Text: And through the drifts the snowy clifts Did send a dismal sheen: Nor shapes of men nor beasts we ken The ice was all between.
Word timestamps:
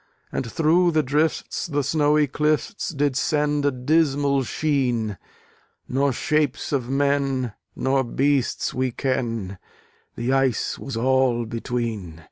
And 0.31 0.51
through 0.51 0.93
the 0.93 1.03
drifts 1.03 1.67
the 1.67 1.83
snowy 1.83 2.25
clifts 2.25 2.89
Did 2.89 3.15
send 3.15 3.67
a 3.67 3.71
dismal 3.71 4.41
sheen: 4.41 5.19
Nor 5.87 6.11
shapes 6.11 6.71
of 6.71 6.89
men 6.89 7.53
nor 7.75 8.03
beasts 8.03 8.73
we 8.73 8.89
ken 8.89 9.59
The 10.15 10.33
ice 10.33 10.79
was 10.79 10.97
all 10.97 11.45
between. 11.45 12.19